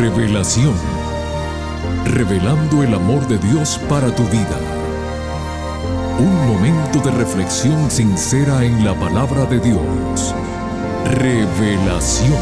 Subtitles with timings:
[0.00, 0.72] Revelación.
[2.06, 4.58] Revelando el amor de Dios para tu vida.
[6.18, 10.34] Un momento de reflexión sincera en la palabra de Dios.
[11.04, 12.32] Revelación.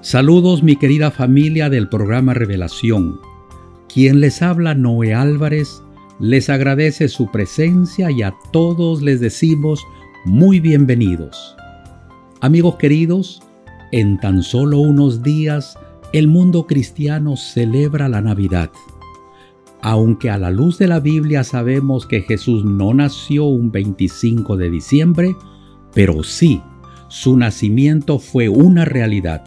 [0.00, 3.20] Saludos mi querida familia del programa Revelación.
[3.88, 5.85] Quien les habla Noé Álvarez
[6.18, 9.84] les agradece su presencia y a todos les decimos
[10.24, 11.56] muy bienvenidos.
[12.40, 13.42] Amigos queridos,
[13.92, 15.78] en tan solo unos días
[16.12, 18.70] el mundo cristiano celebra la Navidad.
[19.82, 24.70] Aunque a la luz de la Biblia sabemos que Jesús no nació un 25 de
[24.70, 25.36] diciembre,
[25.92, 26.62] pero sí,
[27.08, 29.44] su nacimiento fue una realidad.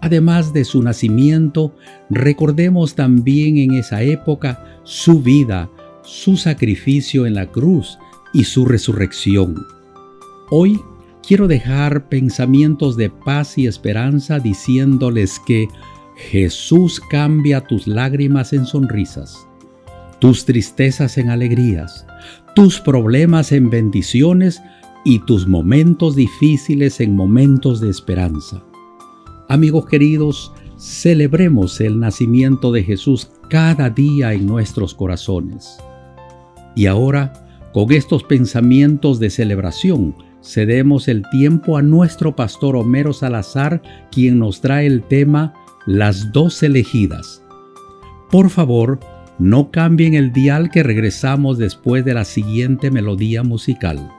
[0.00, 1.74] Además de su nacimiento,
[2.10, 5.68] recordemos también en esa época su vida,
[6.06, 7.98] su sacrificio en la cruz
[8.32, 9.66] y su resurrección.
[10.50, 10.80] Hoy
[11.26, 15.68] quiero dejar pensamientos de paz y esperanza diciéndoles que
[16.14, 19.46] Jesús cambia tus lágrimas en sonrisas,
[20.20, 22.06] tus tristezas en alegrías,
[22.54, 24.62] tus problemas en bendiciones
[25.04, 28.62] y tus momentos difíciles en momentos de esperanza.
[29.48, 35.78] Amigos queridos, celebremos el nacimiento de Jesús cada día en nuestros corazones.
[36.76, 37.32] Y ahora,
[37.72, 43.82] con estos pensamientos de celebración, cedemos el tiempo a nuestro pastor Homero Salazar,
[44.12, 45.54] quien nos trae el tema
[45.86, 47.42] Las dos elegidas.
[48.30, 49.00] Por favor,
[49.38, 54.10] no cambien el dial que regresamos después de la siguiente melodía musical.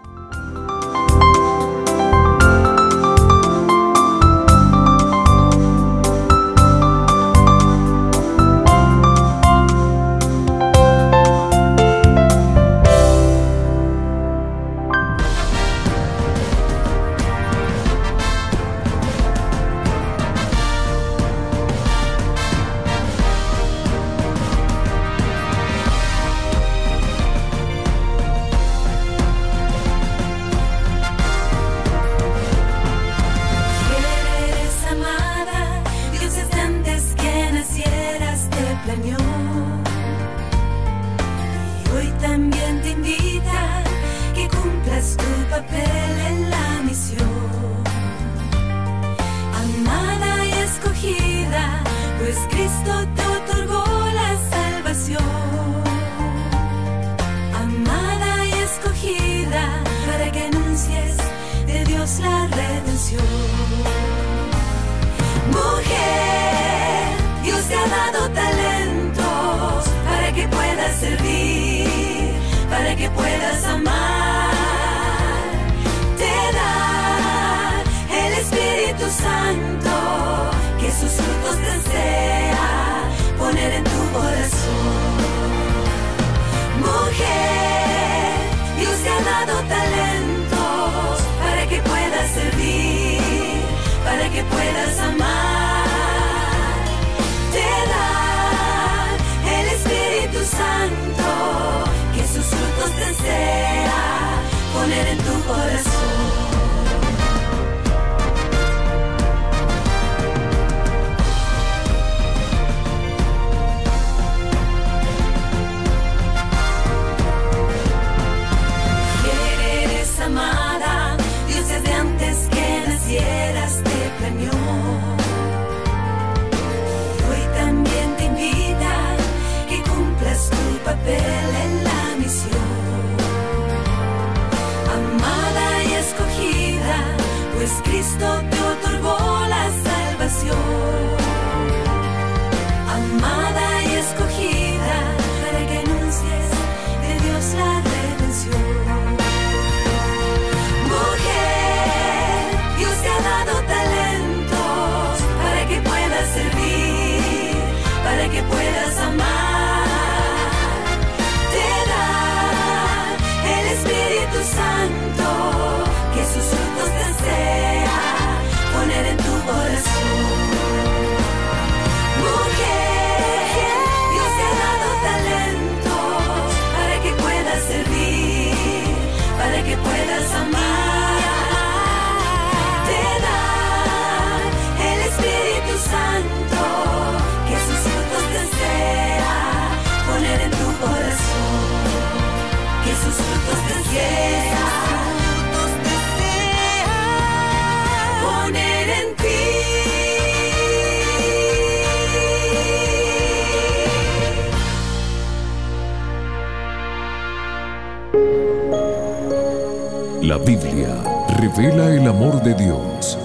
[210.37, 213.17] La Biblia revela el amor de Dios.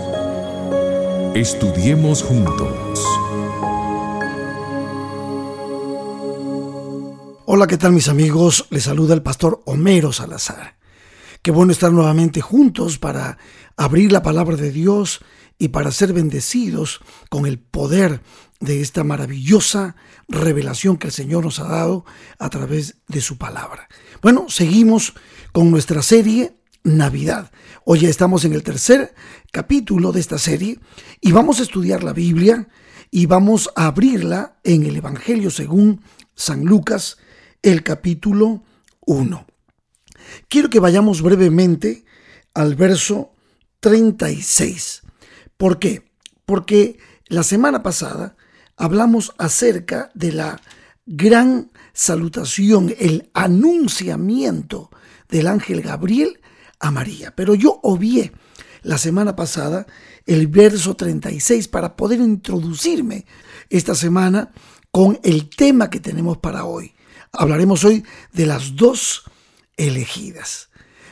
[1.34, 2.98] Estudiemos juntos.
[7.44, 8.66] Hola, ¿qué tal mis amigos?
[8.70, 10.78] Les saluda el pastor Homero Salazar.
[11.42, 13.36] Qué bueno estar nuevamente juntos para
[13.76, 15.20] abrir la palabra de Dios
[15.58, 18.22] y para ser bendecidos con el poder
[18.60, 19.96] de esta maravillosa
[20.28, 22.06] revelación que el Señor nos ha dado
[22.38, 23.86] a través de su palabra.
[24.22, 25.12] Bueno, seguimos
[25.52, 27.52] con nuestra serie Navidad.
[27.84, 29.14] Hoy ya estamos en el tercer
[29.52, 30.80] capítulo de esta serie
[31.20, 32.68] y vamos a estudiar la Biblia
[33.10, 36.02] y vamos a abrirla en el Evangelio según
[36.34, 37.18] San Lucas,
[37.62, 38.64] el capítulo
[39.06, 39.46] 1.
[40.48, 42.04] Quiero que vayamos brevemente
[42.54, 43.32] al verso
[43.80, 45.02] 36.
[45.56, 46.10] ¿Por qué?
[46.46, 48.36] Porque la semana pasada
[48.76, 50.60] hablamos acerca de la
[51.06, 54.90] gran salutación, el anunciamiento
[55.28, 56.41] del ángel Gabriel
[56.90, 57.34] María.
[57.34, 58.32] Pero yo obvié
[58.82, 59.86] la semana pasada
[60.26, 63.26] el verso 36 para poder introducirme
[63.70, 64.52] esta semana
[64.90, 66.94] con el tema que tenemos para hoy.
[67.32, 69.24] Hablaremos hoy de las dos
[69.76, 70.68] elegidas.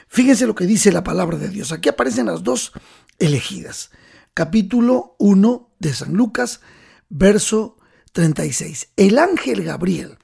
[0.08, 1.72] Fíjense lo que dice la palabra de Dios.
[1.72, 2.72] Aquí aparecen las dos
[3.18, 3.90] elegidas.
[4.34, 6.60] Capítulo 1 de San Lucas,
[7.08, 7.78] verso
[8.12, 8.88] 36.
[8.96, 10.18] El ángel Gabriel,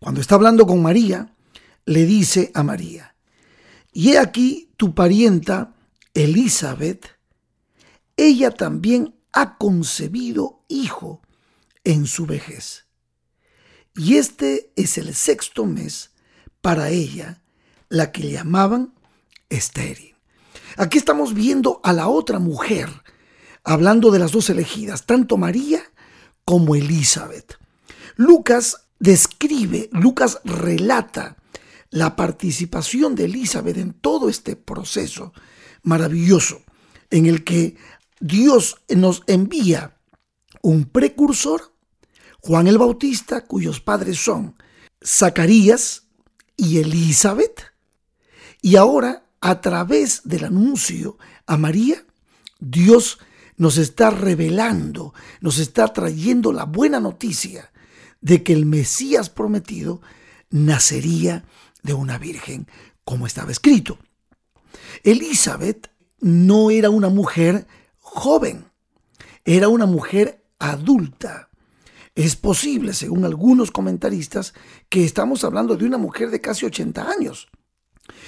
[0.00, 1.34] cuando está hablando con María,
[1.86, 3.13] le dice a María,
[3.94, 5.72] y he aquí tu parienta
[6.12, 7.06] Elizabeth,
[8.16, 11.22] ella también ha concebido hijo
[11.84, 12.86] en su vejez.
[13.94, 16.10] Y este es el sexto mes
[16.60, 17.42] para ella,
[17.88, 18.94] la que llamaban
[19.48, 20.16] estéril.
[20.76, 22.90] Aquí estamos viendo a la otra mujer
[23.62, 25.82] hablando de las dos elegidas, tanto María
[26.44, 27.58] como Elizabeth.
[28.16, 31.36] Lucas describe, Lucas relata
[31.94, 35.32] la participación de Elizabeth en todo este proceso
[35.84, 36.60] maravilloso
[37.08, 37.76] en el que
[38.18, 39.96] Dios nos envía
[40.60, 41.72] un precursor,
[42.40, 44.56] Juan el Bautista, cuyos padres son
[45.06, 46.08] Zacarías
[46.56, 47.62] y Elizabeth,
[48.60, 52.04] y ahora a través del anuncio a María,
[52.58, 53.20] Dios
[53.56, 57.70] nos está revelando, nos está trayendo la buena noticia
[58.20, 60.02] de que el Mesías prometido
[60.50, 61.44] nacería
[61.84, 62.66] de una virgen,
[63.04, 63.98] como estaba escrito.
[65.04, 68.64] Elizabeth no era una mujer joven,
[69.44, 71.50] era una mujer adulta.
[72.16, 74.54] Es posible, según algunos comentaristas,
[74.88, 77.48] que estamos hablando de una mujer de casi 80 años.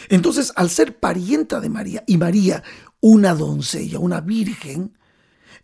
[0.09, 2.63] Entonces, al ser parienta de María y María
[3.01, 4.99] una doncella, una virgen,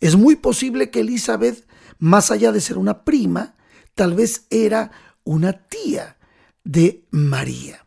[0.00, 1.66] es muy posible que Elizabeth,
[1.98, 3.54] más allá de ser una prima,
[3.94, 4.90] tal vez era
[5.24, 6.16] una tía
[6.64, 7.86] de María.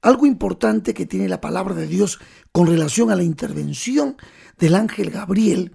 [0.00, 2.18] Algo importante que tiene la palabra de Dios
[2.52, 4.16] con relación a la intervención
[4.58, 5.74] del ángel Gabriel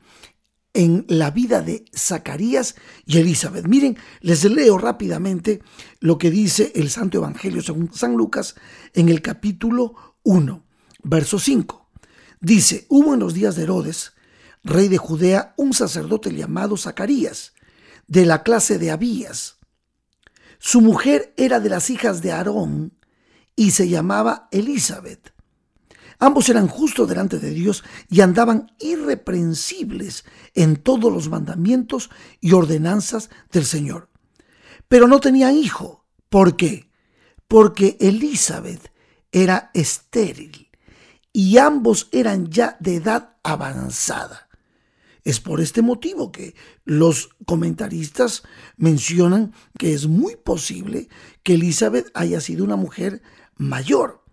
[0.74, 2.76] en la vida de Zacarías
[3.06, 3.68] y Elizabeth.
[3.68, 5.62] Miren, les leo rápidamente
[6.00, 8.56] lo que dice el Santo Evangelio según San Lucas
[8.94, 10.66] en el capítulo 1,
[11.04, 11.90] verso 5.
[12.42, 14.14] Dice, hubo en los días de Herodes,
[14.64, 17.54] rey de Judea, un sacerdote llamado Zacarías,
[18.08, 19.58] de la clase de Abías.
[20.66, 22.94] Su mujer era de las hijas de Aarón
[23.54, 25.34] y se llamaba Elizabeth.
[26.20, 33.30] Ambos eran justos delante de Dios y andaban irreprensibles en todos los mandamientos y ordenanzas
[33.52, 34.10] del Señor.
[34.88, 36.06] Pero no tenían hijo.
[36.30, 36.90] ¿Por qué?
[37.50, 38.94] Porque Elizabeth
[39.34, 40.70] era estéril
[41.34, 44.48] y ambos eran ya de edad avanzada.
[45.24, 46.54] Es por este motivo que
[46.84, 48.44] los comentaristas
[48.76, 51.08] mencionan que es muy posible
[51.44, 53.22] que Elizabeth haya sido una mujer
[53.56, 54.24] mayor.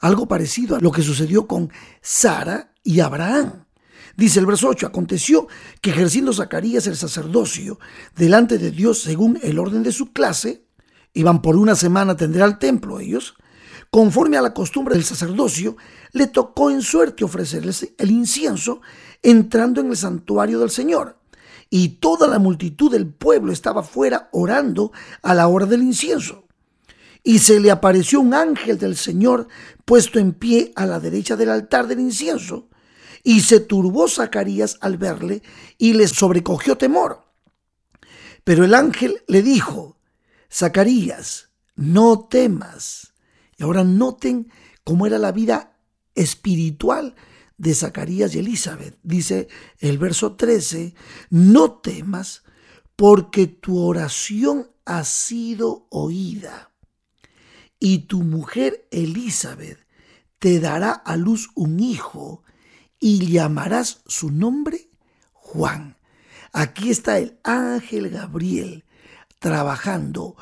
[0.00, 1.70] Algo parecido a lo que sucedió con
[2.02, 3.66] Sara y Abraham.
[4.16, 5.46] Dice el verso 8, aconteció
[5.80, 7.78] que ejerciendo Zacarías el sacerdocio
[8.16, 10.64] delante de Dios según el orden de su clase,
[11.12, 13.36] iban por una semana a atender al templo ellos,
[13.90, 15.76] conforme a la costumbre del sacerdocio,
[16.12, 18.80] le tocó en suerte ofrecerles el incienso
[19.22, 21.18] entrando en el santuario del Señor.
[21.68, 26.44] Y toda la multitud del pueblo estaba fuera orando a la hora del incienso.
[27.24, 29.48] Y se le apareció un ángel del Señor
[29.84, 32.68] puesto en pie a la derecha del altar del incienso.
[33.24, 35.42] Y se turbó Zacarías al verle
[35.76, 37.24] y le sobrecogió temor.
[38.44, 39.98] Pero el ángel le dijo,
[40.52, 43.12] Zacarías, no temas.
[43.56, 44.50] Y ahora noten
[44.84, 45.78] cómo era la vida
[46.14, 47.14] espiritual
[47.58, 48.98] de Zacarías y Elizabeth.
[49.02, 49.48] Dice
[49.78, 50.94] el verso 13,
[51.30, 52.42] no temas
[52.96, 56.72] porque tu oración ha sido oída
[57.78, 59.86] y tu mujer Elizabeth
[60.38, 62.42] te dará a luz un hijo
[62.98, 64.90] y llamarás su nombre
[65.32, 65.96] Juan.
[66.52, 68.84] Aquí está el ángel Gabriel
[69.38, 70.36] trabajando,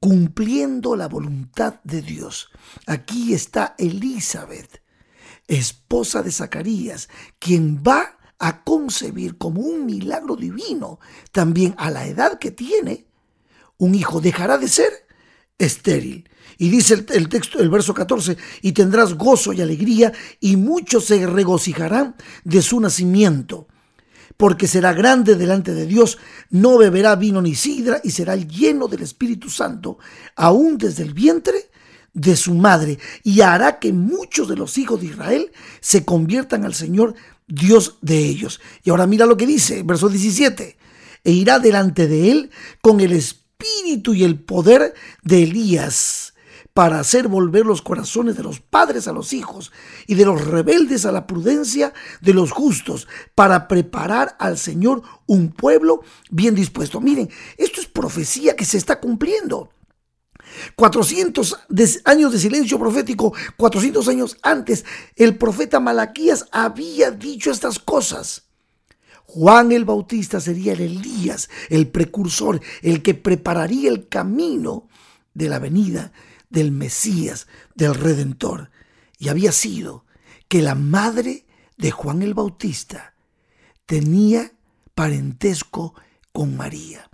[0.00, 2.50] cumpliendo la voluntad de Dios.
[2.86, 4.82] Aquí está Elizabeth,
[5.46, 10.98] esposa de Zacarías, quien va a concebir como un milagro divino,
[11.30, 13.06] también a la edad que tiene,
[13.76, 14.90] un hijo dejará de ser
[15.58, 16.28] estéril.
[16.56, 21.04] Y dice el, el, texto, el verso 14, y tendrás gozo y alegría, y muchos
[21.04, 23.68] se regocijarán de su nacimiento
[24.40, 26.16] porque será grande delante de Dios,
[26.48, 29.98] no beberá vino ni sidra y será lleno del Espíritu Santo,
[30.34, 31.68] aún desde el vientre
[32.14, 36.72] de su madre, y hará que muchos de los hijos de Israel se conviertan al
[36.72, 37.16] Señor
[37.48, 38.62] Dios de ellos.
[38.82, 40.78] Y ahora mira lo que dice, verso 17,
[41.22, 46.29] e irá delante de él con el espíritu y el poder de Elías
[46.80, 49.70] para hacer volver los corazones de los padres a los hijos
[50.06, 55.52] y de los rebeldes a la prudencia de los justos, para preparar al Señor un
[55.52, 56.98] pueblo bien dispuesto.
[56.98, 59.68] Miren, esto es profecía que se está cumpliendo.
[60.74, 61.66] 400
[62.06, 68.44] años de silencio profético, 400 años antes, el profeta Malaquías había dicho estas cosas.
[69.26, 74.88] Juan el Bautista sería el Elías, el precursor, el que prepararía el camino
[75.34, 76.10] de la venida
[76.50, 78.70] del Mesías, del Redentor,
[79.18, 80.04] y había sido
[80.48, 81.46] que la madre
[81.78, 83.14] de Juan el Bautista
[83.86, 84.52] tenía
[84.94, 85.94] parentesco
[86.32, 87.08] con María.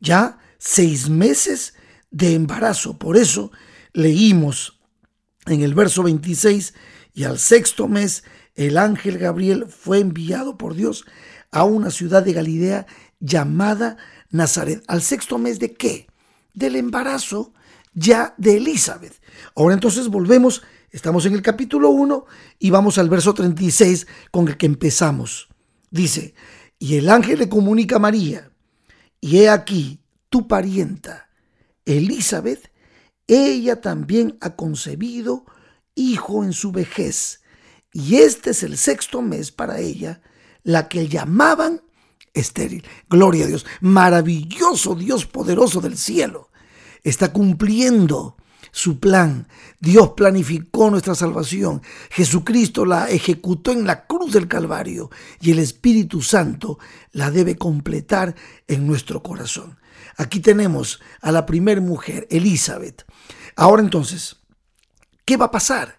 [0.00, 1.74] Ya seis meses
[2.10, 3.52] de embarazo, por eso
[3.92, 4.80] leímos
[5.46, 6.74] en el verso 26,
[7.14, 8.24] y al sexto mes
[8.54, 11.04] el ángel Gabriel fue enviado por Dios
[11.50, 12.86] a una ciudad de Galilea
[13.20, 13.96] llamada
[14.30, 14.82] Nazaret.
[14.88, 16.06] ¿Al sexto mes de qué?
[16.54, 17.52] Del embarazo
[17.94, 19.20] ya de Elizabeth.
[19.54, 22.24] Ahora entonces volvemos, estamos en el capítulo 1
[22.58, 25.48] y vamos al verso 36 con el que empezamos.
[25.90, 26.34] Dice,
[26.78, 28.50] y el ángel le comunica a María,
[29.20, 31.28] y he aquí tu parienta,
[31.84, 32.72] Elizabeth,
[33.26, 35.44] ella también ha concebido
[35.94, 37.42] hijo en su vejez,
[37.92, 40.22] y este es el sexto mes para ella,
[40.62, 41.82] la que llamaban
[42.32, 42.84] estéril.
[43.10, 46.51] Gloria a Dios, maravilloso Dios poderoso del cielo
[47.02, 48.36] está cumpliendo
[48.70, 49.46] su plan.
[49.80, 51.82] Dios planificó nuestra salvación.
[52.10, 56.78] Jesucristo la ejecutó en la cruz del Calvario y el Espíritu Santo
[57.12, 58.34] la debe completar
[58.66, 59.78] en nuestro corazón.
[60.16, 63.04] Aquí tenemos a la primer mujer, Elizabeth.
[63.56, 64.36] Ahora entonces,
[65.24, 65.98] ¿qué va a pasar?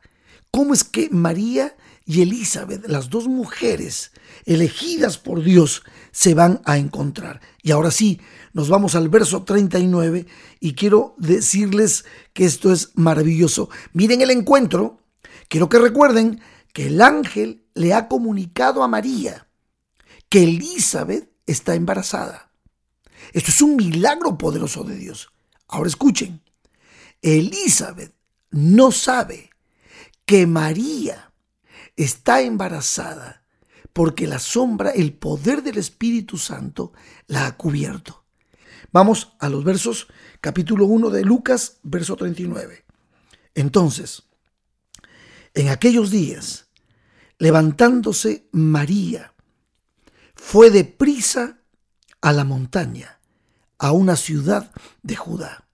[0.51, 4.11] ¿Cómo es que María y Elizabeth, las dos mujeres
[4.45, 7.41] elegidas por Dios, se van a encontrar?
[7.61, 8.19] Y ahora sí,
[8.51, 10.25] nos vamos al verso 39
[10.59, 13.69] y quiero decirles que esto es maravilloso.
[13.93, 14.99] Miren el encuentro.
[15.47, 16.41] Quiero que recuerden
[16.73, 19.47] que el ángel le ha comunicado a María
[20.29, 22.49] que Elizabeth está embarazada.
[23.33, 25.31] Esto es un milagro poderoso de Dios.
[25.67, 26.41] Ahora escuchen.
[27.21, 28.13] Elizabeth
[28.49, 29.51] no sabe
[30.25, 31.32] que María
[31.95, 33.43] está embarazada
[33.93, 36.93] porque la sombra, el poder del Espíritu Santo
[37.27, 38.25] la ha cubierto.
[38.91, 40.07] Vamos a los versos,
[40.41, 42.85] capítulo 1 de Lucas, verso 39.
[43.55, 44.23] Entonces,
[45.53, 46.67] en aquellos días,
[47.37, 49.33] levantándose María,
[50.35, 51.59] fue deprisa
[52.21, 53.19] a la montaña,
[53.77, 54.71] a una ciudad
[55.03, 55.67] de Judá,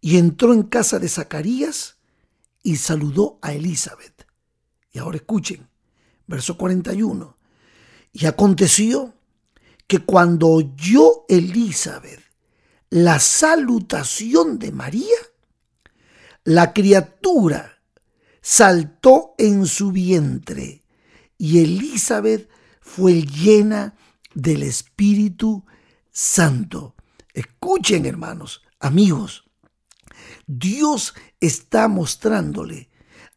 [0.00, 1.98] y entró en casa de Zacarías
[2.62, 4.17] y saludó a Elizabeth.
[4.92, 5.68] Y ahora escuchen,
[6.26, 7.36] verso 41.
[8.12, 9.14] Y aconteció
[9.86, 12.20] que cuando oyó Elizabeth
[12.90, 15.16] la salutación de María,
[16.44, 17.82] la criatura
[18.40, 20.82] saltó en su vientre
[21.36, 22.48] y Elizabeth
[22.80, 23.94] fue llena
[24.34, 25.64] del Espíritu
[26.10, 26.94] Santo.
[27.34, 29.44] Escuchen hermanos, amigos,
[30.46, 32.87] Dios está mostrándole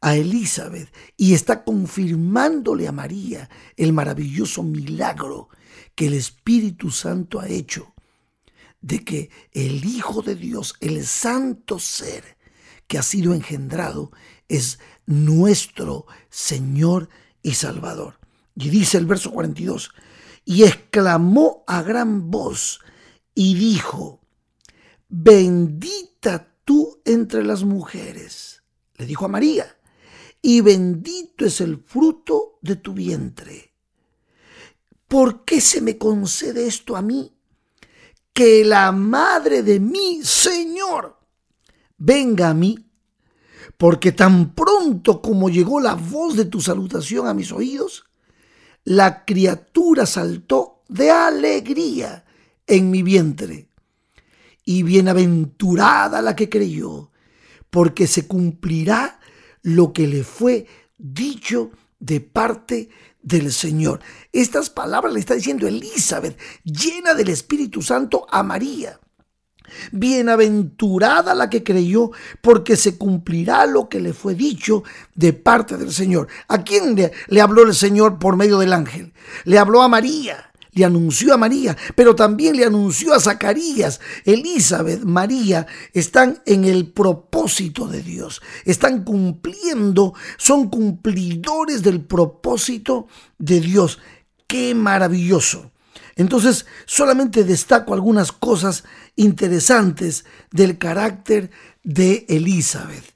[0.02, 5.50] a Elizabeth y está confirmándole a María el maravilloso milagro
[5.96, 7.94] que el Espíritu Santo ha hecho
[8.82, 12.38] de que el Hijo de Dios, el santo ser
[12.88, 14.12] que ha sido engendrado,
[14.50, 17.10] es nuestro Señor
[17.44, 18.20] y Salvador.
[18.56, 19.92] Y dice el verso 42,
[20.44, 22.82] y exclamó a gran voz
[23.36, 24.20] y dijo,
[25.08, 28.64] bendita tú entre las mujeres,
[28.96, 29.78] le dijo a María,
[30.42, 33.72] y bendito es el fruto de tu vientre.
[35.12, 37.36] ¿por qué se me concede esto a mí?
[38.32, 41.20] Que la madre de mi Señor
[41.98, 42.88] venga a mí,
[43.78, 48.06] porque tan pronto como llegó la voz de tu salutación a mis oídos,
[48.86, 52.24] la criatura saltó de alegría
[52.66, 53.68] en mi vientre.
[54.64, 57.12] Y bienaventurada la que creyó,
[57.70, 59.20] porque se cumplirá
[59.64, 60.66] lo que le fue
[60.98, 62.90] dicho de parte
[63.22, 64.02] del Señor.
[64.32, 69.00] Estas palabras le está diciendo Elizabeth, llena del Espíritu Santo a María.
[69.92, 74.84] Bienaventurada la que creyó, porque se cumplirá lo que le fue dicho
[75.16, 76.28] de parte del Señor.
[76.50, 79.14] ¿A quién le, le, habló el Señor por medio del ángel?
[79.46, 80.51] Le habló a María.
[80.74, 84.00] Le anunció a María, pero también le anunció a Zacarías.
[84.24, 88.42] Elizabeth, María, están en el propósito de Dios.
[88.64, 94.00] Están cumpliendo, son cumplidores del propósito de Dios.
[94.48, 95.72] ¡Qué maravilloso!
[96.16, 98.84] Entonces, solamente destaco algunas cosas
[99.16, 101.52] interesantes del carácter
[101.84, 103.12] de Elizabeth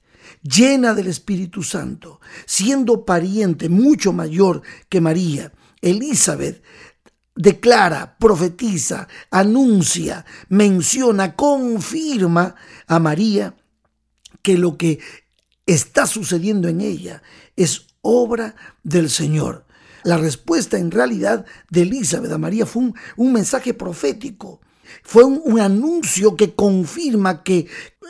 [0.45, 5.51] llena del Espíritu Santo, siendo pariente mucho mayor que María.
[5.81, 6.63] Elizabeth
[7.35, 12.55] declara, profetiza, anuncia, menciona, confirma
[12.87, 13.55] a María
[14.41, 14.99] que lo que
[15.65, 17.21] está sucediendo en ella
[17.55, 19.65] es obra del Señor.
[20.03, 24.61] La respuesta en realidad de Elizabeth a María fue un, mensaje profético.
[25.03, 27.67] Fue un, anuncio que confirma que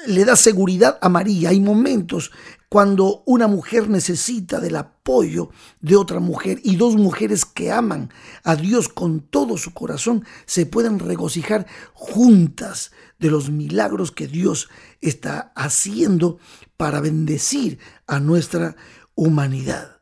[0.07, 1.49] le da seguridad a María.
[1.49, 2.31] Hay momentos
[2.69, 8.11] cuando una mujer necesita del apoyo de otra mujer y dos mujeres que aman
[8.43, 14.69] a Dios con todo su corazón se pueden regocijar juntas de los milagros que Dios
[14.99, 16.39] está haciendo
[16.75, 18.75] para bendecir a nuestra
[19.13, 20.01] humanidad.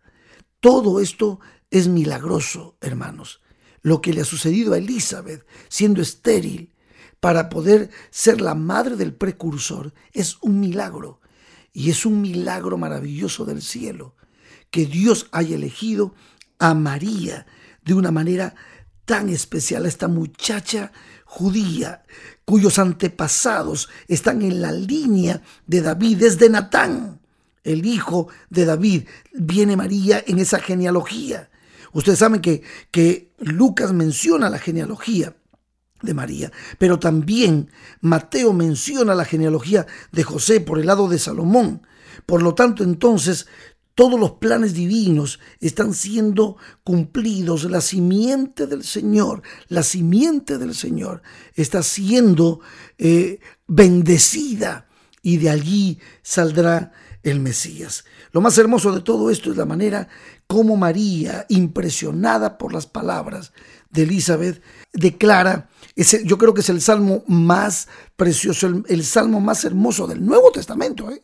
[0.60, 3.43] Todo esto es milagroso, hermanos.
[3.84, 6.74] Lo que le ha sucedido a Elizabeth siendo estéril
[7.20, 11.22] para poder ser la madre del precursor es un milagro.
[11.72, 14.16] Y es un milagro maravilloso del cielo
[14.72, 16.16] que Dios haya elegido
[16.58, 17.46] a María
[17.86, 18.56] de una manera
[19.06, 20.92] tan especial, a esta muchacha
[21.26, 22.04] judía
[22.46, 27.22] cuyos antepasados están en la línea de David desde Natán,
[27.64, 29.08] el hijo de David.
[29.34, 31.50] Viene María en esa genealogía.
[31.94, 35.36] Ustedes saben que, que Lucas menciona la genealogía
[36.02, 37.70] de María, pero también
[38.02, 41.82] Mateo menciona la genealogía de José por el lado de Salomón.
[42.26, 43.48] Por lo tanto, entonces,
[43.96, 47.66] todos los planes divinos están siendo cumplidos.
[47.66, 51.22] La simiente del Señor, la simiente del Señor
[51.56, 52.60] está siendo
[52.98, 54.88] eh, bendecida
[55.22, 58.04] y de allí saldrá el Mesías.
[58.34, 60.08] Lo más hermoso de todo esto es la manera
[60.48, 63.54] como María, impresionada por las palabras
[63.92, 69.64] de Elizabeth, declara, ese, yo creo que es el salmo más precioso, el, salmo más
[69.66, 71.22] hermoso del Nuevo Testamento, ¿eh?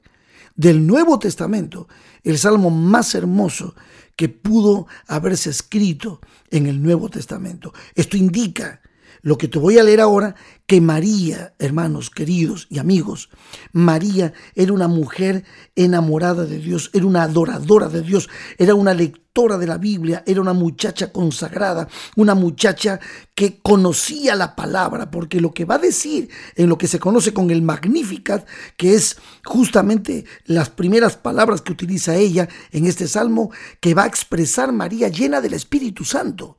[0.56, 1.88] del Nuevo Testamento,
[2.24, 3.74] el salmo más hermoso
[4.16, 7.74] que pudo haberse escrito en el Nuevo Testamento.
[7.96, 8.82] Esto indica
[9.22, 13.30] lo que te voy a leer ahora, que María, hermanos queridos y amigos,
[13.72, 15.44] María era una mujer
[15.76, 20.42] enamorada de Dios, era una adoradora de Dios, era una lectora de la Biblia, era
[20.42, 23.00] una muchacha consagrada, una muchacha
[23.34, 27.34] que conocía la palabra, porque lo que va a decir en lo que se conoce
[27.34, 28.46] con el Magnificat,
[28.78, 34.08] que es justamente las primeras palabras que utiliza ella en este salmo, que va a
[34.08, 36.58] expresar María llena del Espíritu Santo.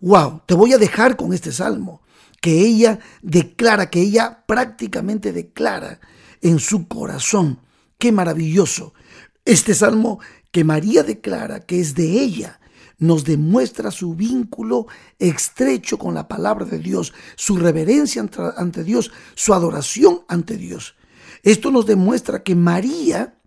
[0.00, 2.02] Wow, te voy a dejar con este salmo,
[2.40, 6.00] que ella declara, que ella prácticamente declara
[6.42, 7.60] en su corazón.
[7.98, 8.92] Qué maravilloso.
[9.44, 10.20] Este salmo
[10.52, 12.60] que María declara que es de ella,
[12.98, 14.86] nos demuestra su vínculo
[15.18, 20.94] estrecho con la palabra de Dios, su reverencia ante Dios, su adoración ante Dios.
[21.42, 23.38] Esto nos demuestra que María,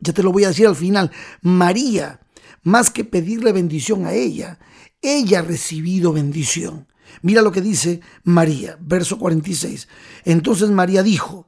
[0.00, 1.10] ya te lo voy a decir al final,
[1.42, 2.20] María,
[2.62, 4.58] más que pedirle bendición a ella,
[5.02, 6.86] ella ha recibido bendición.
[7.22, 9.88] Mira lo que dice María, verso 46.
[10.24, 11.46] Entonces María dijo,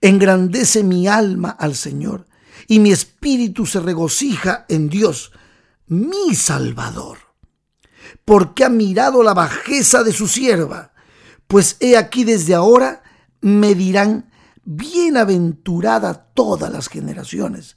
[0.00, 2.26] engrandece mi alma al Señor
[2.68, 5.32] y mi espíritu se regocija en Dios,
[5.86, 7.18] mi Salvador,
[8.24, 10.92] porque ha mirado la bajeza de su sierva,
[11.46, 13.02] pues he aquí desde ahora
[13.40, 14.30] me dirán,
[14.64, 17.76] bienaventurada todas las generaciones,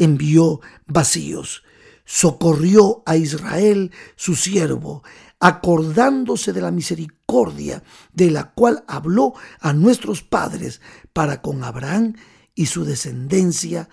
[0.00, 1.62] envió vacíos.
[2.04, 5.04] Socorrió a Israel, su siervo,
[5.38, 10.80] acordándose de la misericordia de la cual habló a nuestros padres
[11.12, 12.14] para con Abraham
[12.54, 13.88] y su descendencia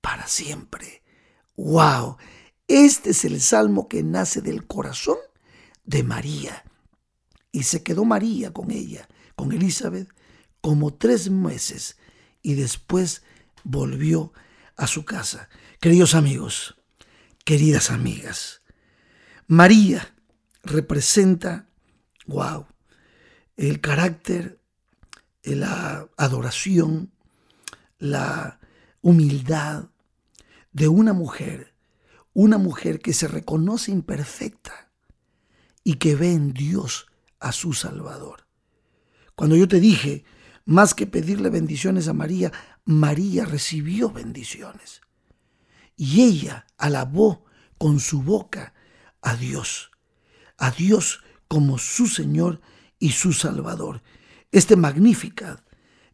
[0.00, 1.02] para siempre.
[1.56, 2.16] ¡Wow!
[2.66, 5.18] Este es el salmo que nace del corazón
[5.84, 6.64] de María.
[7.52, 10.08] Y se quedó María con ella, con Elizabeth,
[10.60, 11.96] como tres meses
[12.42, 13.22] y después
[13.64, 14.49] volvió a
[14.86, 15.48] su casa.
[15.80, 16.76] Queridos amigos,
[17.44, 18.62] queridas amigas,
[19.46, 20.14] María
[20.62, 21.68] representa,
[22.26, 22.66] wow,
[23.56, 24.60] el carácter,
[25.42, 27.12] la adoración,
[27.98, 28.60] la
[29.02, 29.90] humildad
[30.72, 31.74] de una mujer,
[32.32, 34.90] una mujer que se reconoce imperfecta
[35.82, 37.06] y que ve en Dios
[37.40, 38.46] a su Salvador.
[39.34, 40.24] Cuando yo te dije,
[40.64, 42.52] más que pedirle bendiciones a María,
[42.90, 45.00] María recibió bendiciones.
[45.96, 47.44] Y ella alabó
[47.78, 48.74] con su boca
[49.22, 49.90] a Dios,
[50.58, 52.60] a Dios como su Señor
[52.98, 54.02] y su Salvador.
[54.52, 55.60] Este Magnificat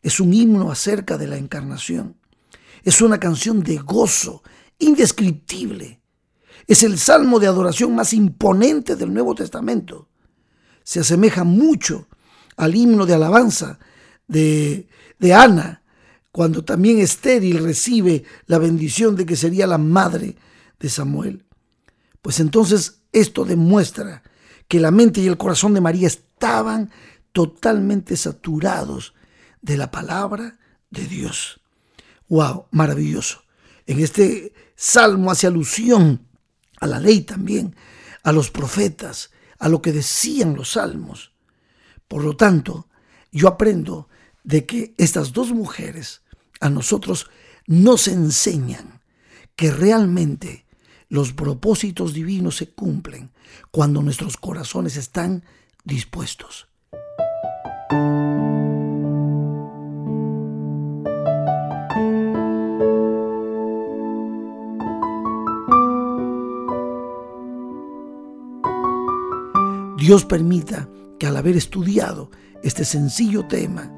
[0.02, 2.16] es un himno acerca de la encarnación.
[2.82, 4.42] Es una canción de gozo
[4.78, 6.02] indescriptible.
[6.66, 10.08] Es el salmo de adoración más imponente del Nuevo Testamento.
[10.84, 12.08] Se asemeja mucho
[12.56, 13.78] al himno de alabanza
[14.28, 15.82] de, de Ana,
[16.36, 20.36] cuando también estéril recibe la bendición de que sería la madre
[20.78, 21.46] de Samuel.
[22.20, 24.22] Pues entonces esto demuestra
[24.68, 26.90] que la mente y el corazón de María estaban
[27.32, 29.14] totalmente saturados
[29.62, 30.58] de la palabra
[30.90, 31.62] de Dios.
[32.28, 32.66] ¡Wow!
[32.70, 33.40] Maravilloso.
[33.86, 36.28] En este salmo hace alusión
[36.80, 37.74] a la ley también,
[38.22, 41.32] a los profetas, a lo que decían los salmos.
[42.06, 42.90] Por lo tanto,
[43.32, 44.10] yo aprendo
[44.44, 46.25] de que estas dos mujeres
[46.60, 47.28] a nosotros
[47.66, 49.00] nos enseñan
[49.56, 50.66] que realmente
[51.08, 53.32] los propósitos divinos se cumplen
[53.70, 55.44] cuando nuestros corazones están
[55.84, 56.68] dispuestos.
[69.96, 70.88] Dios permita
[71.18, 72.30] que al haber estudiado
[72.62, 73.92] este sencillo tema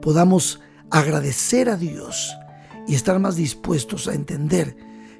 [0.00, 0.60] podamos
[0.90, 2.34] agradecer a Dios
[2.86, 4.76] y estar más dispuestos a entender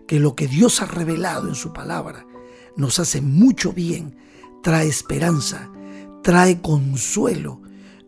[0.06, 2.26] que lo que Dios ha revelado en su palabra
[2.76, 4.16] nos hace mucho bien,
[4.62, 5.70] trae esperanza,
[6.22, 7.60] trae consuelo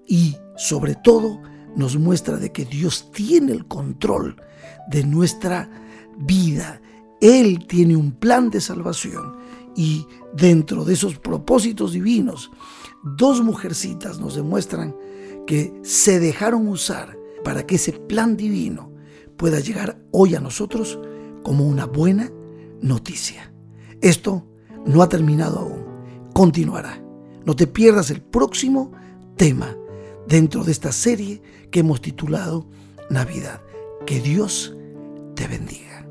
[0.07, 1.41] y sobre todo
[1.77, 4.37] nos muestra de que Dios tiene el control
[4.89, 5.71] de nuestra
[6.19, 6.81] vida.
[7.21, 9.37] Él tiene un plan de salvación
[9.77, 12.51] y dentro de esos propósitos divinos,
[13.03, 14.95] dos mujercitas nos demuestran
[15.47, 18.93] que se dejaron usar para que ese plan divino
[19.37, 20.99] pueda llegar hoy a nosotros
[21.43, 22.31] como una buena
[22.81, 23.53] noticia.
[24.01, 24.47] Esto
[24.87, 25.85] no ha terminado aún,
[26.33, 27.03] continuará.
[27.45, 28.93] No te pierdas el próximo
[29.37, 29.77] tema
[30.29, 32.67] dentro de esta serie que hemos titulado
[33.11, 33.61] Navidad.
[34.07, 34.75] Que Dios
[35.35, 36.07] te bendiga.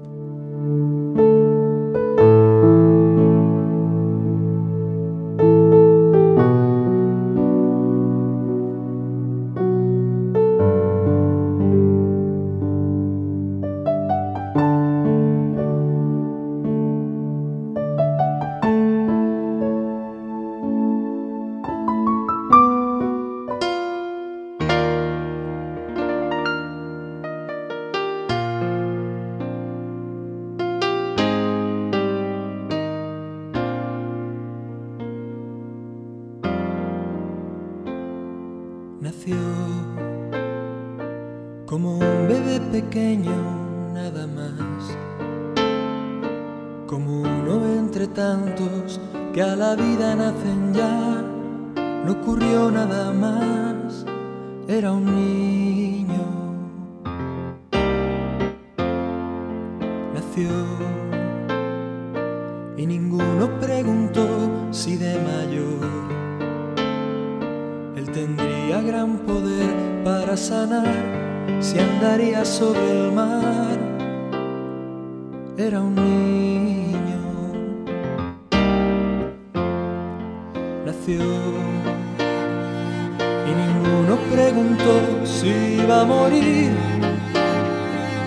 [62.78, 64.28] Y ninguno preguntó
[64.72, 66.22] si de mayor
[67.96, 71.22] él tendría gran poder para sanar
[71.60, 73.78] si andaría sobre el mar.
[75.56, 77.22] Era un niño.
[80.86, 81.22] Nació
[83.46, 84.94] y ninguno preguntó
[85.24, 85.50] si
[85.84, 86.72] iba a morir.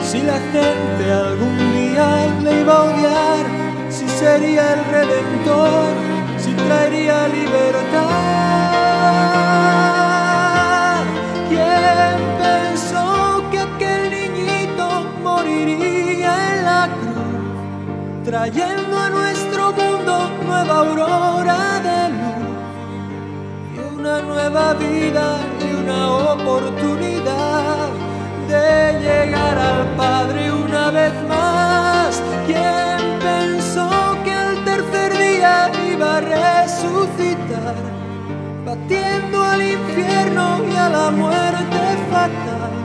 [0.02, 3.44] Si la gente algún día le iba a odiar,
[3.88, 5.94] si sería el redentor,
[6.38, 8.10] si traería libertad.
[11.48, 13.06] ¿Quién pensó
[13.50, 14.86] que aquel niñito
[15.22, 17.14] moriría en la cruz?
[18.24, 20.14] trayendo a nuestro mundo
[20.46, 22.44] nueva aurora de luz
[23.74, 25.26] y una nueva vida
[25.60, 26.00] y una
[26.32, 27.88] oportunidad
[28.48, 28.66] de
[29.04, 30.43] llegar al Padre
[36.20, 37.76] resucitar,
[38.64, 41.78] batiendo al infierno y a la muerte
[42.10, 42.84] fatal?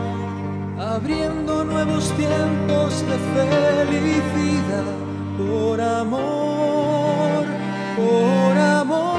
[0.79, 4.83] abriendo nuevos tiempos de felicidad
[5.37, 7.45] por amor,
[7.95, 9.18] por amor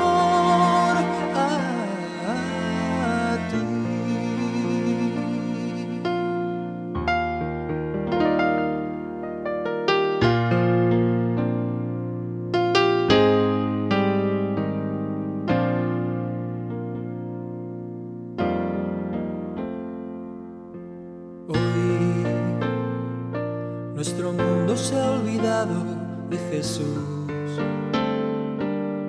[26.30, 26.96] de Jesús.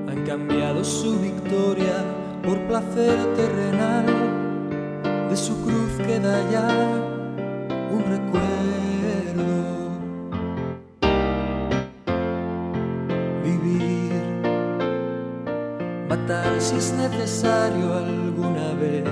[0.10, 2.04] Han cambiado su victoria
[2.44, 4.06] por placer terrenal.
[5.30, 6.68] De su cruz queda ya
[7.92, 9.52] un recuerdo.
[13.44, 14.12] Vivir,
[16.10, 19.04] matar si es necesario alguna vez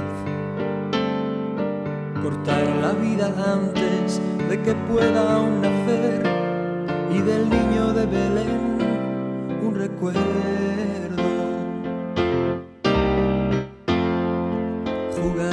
[2.23, 4.19] cortar la vida antes
[4.49, 5.78] de que pueda nacer
[7.21, 8.79] del niño de Belén
[9.61, 10.19] un recuerdo.
[15.15, 15.49] Jugar.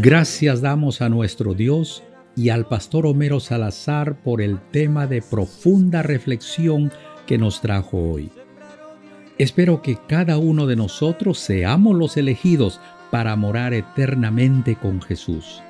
[0.00, 2.02] Gracias damos a nuestro Dios
[2.36, 6.90] y al pastor Homero Salazar por el tema de profunda reflexión
[7.26, 8.30] que nos trajo hoy.
[9.38, 12.80] Espero que cada uno de nosotros seamos los elegidos
[13.10, 15.62] para morar eternamente con Jesús.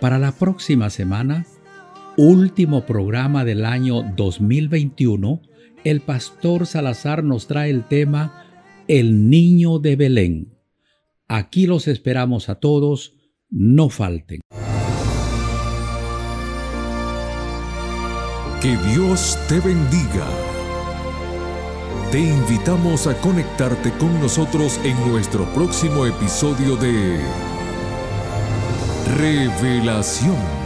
[0.00, 1.46] Para la próxima semana,
[2.16, 5.42] último programa del año 2021,
[5.84, 8.44] el pastor Salazar nos trae el tema
[8.88, 10.58] El niño de Belén.
[11.28, 13.14] Aquí los esperamos a todos,
[13.50, 14.40] no falten.
[18.60, 20.26] Que Dios te bendiga.
[22.10, 27.20] Te invitamos a conectarte con nosotros en nuestro próximo episodio de
[29.18, 30.65] Revelación.